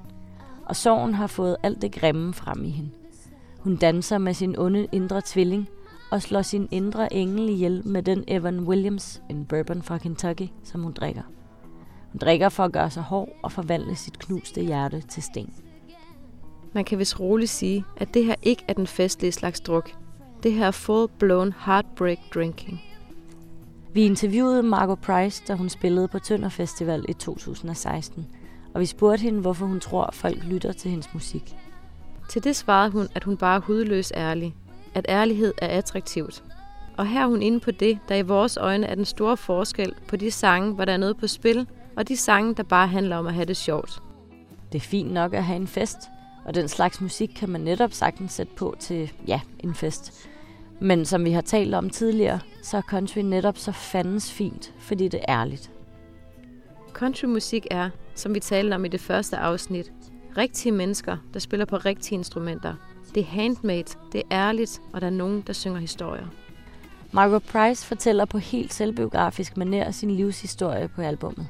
[0.66, 2.90] Og sorgen har fået alt det grimme frem i hende.
[3.60, 5.70] Hun danser med sin onde indre tvilling
[6.12, 10.84] og slår sin indre engel ihjel med den Evan Williams, en bourbon fra Kentucky, som
[10.84, 11.22] hun drikker.
[12.12, 15.54] Hun drikker for at gøre sig hård og forvandle sit knuste hjerte til sten.
[16.74, 19.92] Man kan vist roligt sige, at det her ikke er den festlige slags druk.
[20.44, 22.82] Det her er full-blown heartbreak drinking.
[23.96, 28.28] Vi interviewede Margot Price, da hun spillede på Tønder Festival i 2016,
[28.74, 31.56] og vi spurgte hende, hvorfor hun tror, folk lytter til hendes musik.
[32.30, 34.56] Til det svarede hun, at hun bare er hudløs ærlig.
[34.94, 36.44] At ærlighed er attraktivt.
[36.98, 39.94] Og her er hun inde på det, der i vores øjne er den store forskel
[40.08, 43.18] på de sange, hvor der er noget på spil, og de sange, der bare handler
[43.18, 44.02] om at have det sjovt.
[44.72, 45.98] Det er fint nok at have en fest,
[46.46, 50.30] og den slags musik kan man netop sagtens sætte på til, ja, en fest.
[50.80, 55.08] Men som vi har talt om tidligere, så er country netop så fandens fint, fordi
[55.08, 55.72] det er ærligt.
[56.94, 59.92] Countrymusik er, som vi talte om i det første afsnit,
[60.38, 62.74] rigtige mennesker, der spiller på rigtige instrumenter.
[63.16, 66.28] Det er handmade, det er ærligt, og der er nogen, der synger historier.
[67.12, 71.48] Margot Price fortæller på helt selvbiografisk manér sin livshistorie på albummet.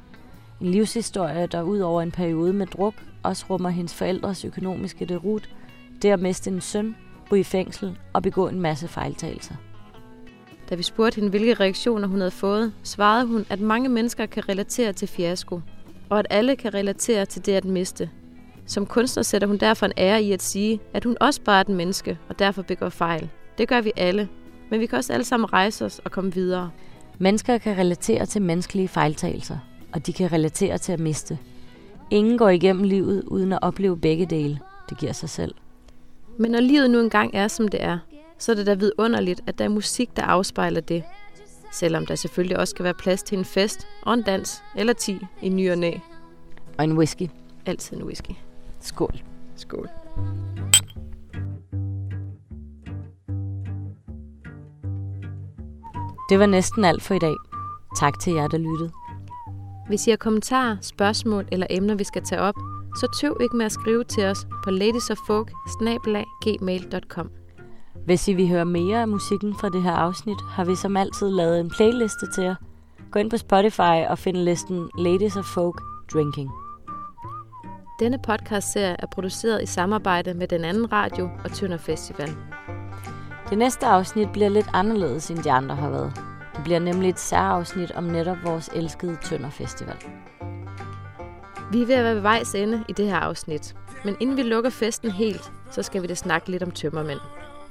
[0.62, 5.50] En livshistorie, der ud over en periode med druk, også rummer hendes forældres økonomiske derut,
[6.02, 6.96] det at miste en søn,
[7.30, 9.56] bo i fængsel og begå en masse fejltagelser.
[10.70, 14.50] Da vi spurgte hende, hvilke reaktioner hun havde fået, svarede hun, at mange mennesker kan
[14.50, 15.62] relatere til fiasko,
[16.10, 18.10] og at alle kan relatere til det at miste.
[18.66, 21.62] Som kunstner sætter hun derfor en ære i at sige, at hun også bare er
[21.62, 23.30] et menneske, og derfor begår fejl.
[23.58, 24.30] Det gør vi alle,
[24.72, 26.72] men vi kan også alle sammen rejse os og komme videre.
[27.20, 29.58] Mennesker kan relatere til menneskelige fejltagelser,
[29.94, 31.38] og de kan relatere til at miste.
[32.12, 34.60] Ingen går igennem livet uden at opleve begge dele.
[34.90, 35.56] Det giver sig selv.
[36.38, 38.00] Men når livet nu engang er, som det er,
[38.38, 41.04] så er det da vidunderligt, at der er musik, der afspejler det.
[41.72, 45.20] Selvom der selvfølgelig også skal være plads til en fest og en dans eller ti
[45.42, 45.92] i ny og næ.
[46.78, 47.30] Og en whisky.
[47.66, 48.32] Altid en whisky.
[48.80, 49.22] Skål.
[49.56, 49.90] Skål.
[56.30, 57.36] Det var næsten alt for i dag.
[57.98, 58.92] Tak til jer, der lyttede.
[59.88, 62.56] Hvis I har kommentarer, spørgsmål eller emner, vi skal tage op,
[62.96, 67.30] så tøv ikke med at skrive til os på ladiesoffolk.gmail.com.
[68.06, 71.30] Hvis I vil høre mere af musikken fra det her afsnit, har vi som altid
[71.30, 72.56] lavet en playliste til jer.
[73.12, 75.82] Gå ind på Spotify og find listen Ladies of Folk
[76.14, 76.50] Drinking.
[78.00, 82.30] Denne podcastserie er produceret i samarbejde med den anden radio og Tønder Festival.
[83.50, 86.14] Det næste afsnit bliver lidt anderledes, end de andre har været.
[86.56, 89.96] Det bliver nemlig et særafsnit om netop vores elskede Tønder Festival.
[91.72, 93.76] Vi er ved at være ved vejs ende i det her afsnit.
[94.06, 97.20] Men inden vi lukker festen helt, så skal vi da snakke lidt om tømmermænd.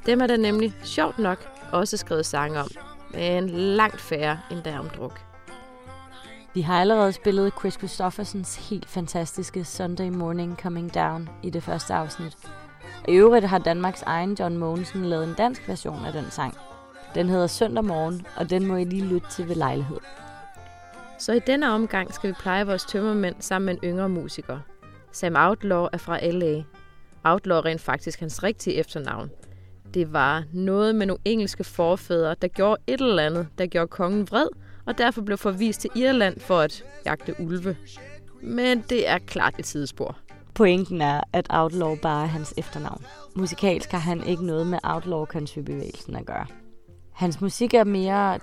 [0.06, 1.38] Dem er der nemlig, sjovt nok,
[1.72, 2.68] også skrevet sange om.
[3.10, 5.20] Men langt færre end der om druk.
[6.54, 11.94] Vi har allerede spillet Chris Christoffersens helt fantastiske Sunday Morning Coming Down i det første
[11.94, 12.36] afsnit.
[13.04, 16.54] Og i øvrigt har Danmarks egen John Mogensen lavet en dansk version af den sang.
[17.14, 19.98] Den hedder Søndag Morgen, og den må I lige lytte til ved lejlighed.
[21.24, 24.58] Så i denne omgang skal vi pleje vores tømmermænd sammen med en yngre musiker.
[25.12, 26.62] Sam Outlaw er fra L.A.
[27.24, 29.30] Outlaw er rent faktisk hans rigtige efternavn.
[29.94, 34.30] Det var noget med nogle engelske forfædre, der gjorde et eller andet, der gjorde kongen
[34.30, 34.48] vred,
[34.86, 37.76] og derfor blev forvist til Irland for at jagte ulve.
[38.42, 40.18] Men det er klart et sidespor.
[40.54, 43.04] Pointen er, at Outlaw bare er hans efternavn.
[43.36, 46.46] Musikalsk har han ikke noget med Outlaw Country-bevægelsen at gøre.
[47.12, 48.38] Hans musik er mere,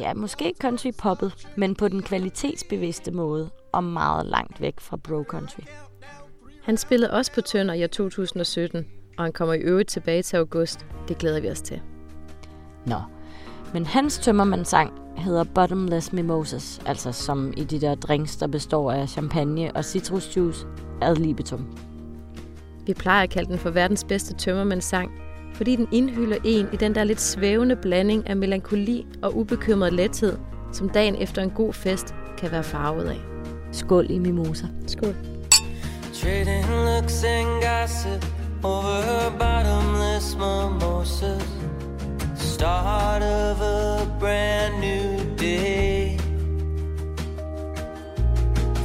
[0.00, 5.22] ja, måske country poppet, men på den kvalitetsbevidste måde og meget langt væk fra bro
[5.22, 5.62] country.
[6.62, 8.86] Han spillede også på Tønder i år 2017,
[9.18, 10.86] og han kommer i øvrigt tilbage til august.
[11.08, 11.80] Det glæder vi os til.
[12.86, 13.00] Nå,
[13.72, 19.08] men hans tømmermandssang hedder Bottomless Mimosas, altså som i de der drinks, der består af
[19.08, 20.66] champagne og citrusjuice
[21.02, 21.78] ad libitum.
[22.86, 25.10] Vi plejer at kalde den for verdens bedste tømmermandssang,
[25.60, 30.38] fordi den indhylder en i den der lidt svævende blanding af melankoli og ubekymret lethed,
[30.72, 33.20] som dagen efter en god fest kan være farvet af.
[33.72, 34.66] Skål i mimosa.
[34.86, 35.14] Skål.
[36.14, 38.26] Trading looks and gossip
[38.62, 41.48] over bottomless mimosas.
[42.36, 46.18] Start of a brand new day.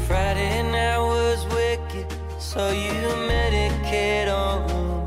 [0.07, 2.05] Friday night was wicked,
[2.39, 5.05] so you medicate on.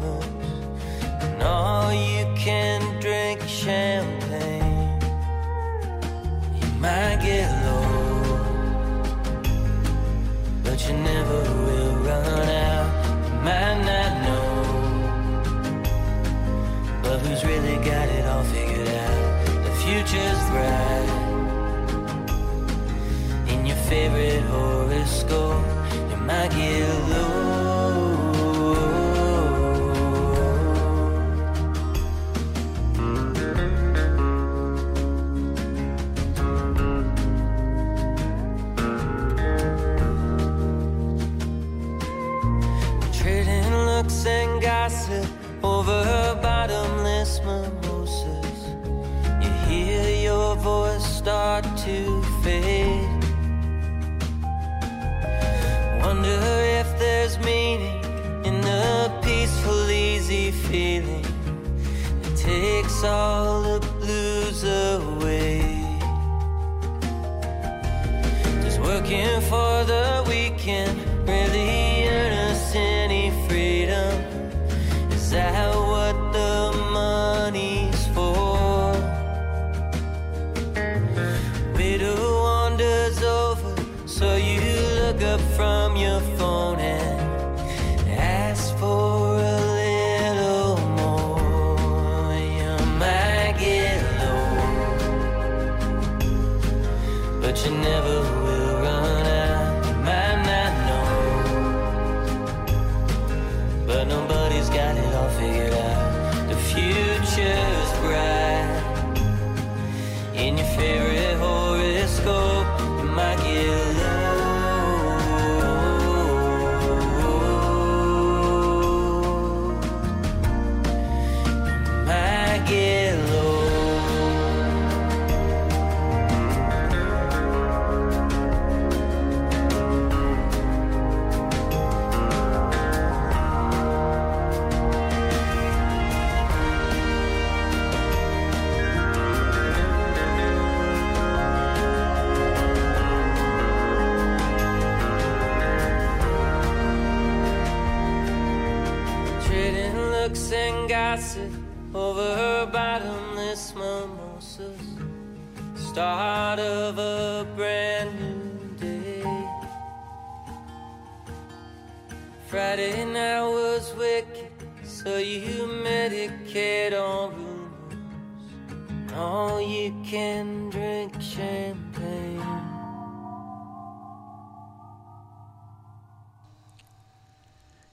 [1.41, 5.01] And you can drink champagne.
[6.61, 8.39] You might get low,
[10.64, 12.28] but you never will run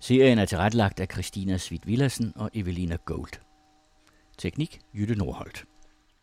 [0.05, 3.41] Serien er tilrettelagt af Christina Svit Villersen og Evelina Gold.
[4.37, 5.65] Teknik Jytte Nordholt.